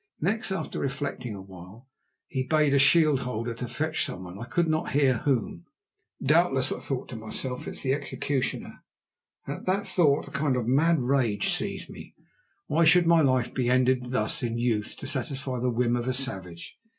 [0.19, 1.87] Next, after reflecting a while,
[2.25, 5.65] he bade a shield holder to fetch someone, I could not hear whom.
[6.25, 8.83] "Doubtless," thought I to myself, "it is the executioner,"
[9.45, 12.15] and at that thought a kind of mad rage seized me.
[12.65, 16.13] Why should my life be ended thus in youth to satisfy the whim of a
[16.13, 16.79] savage?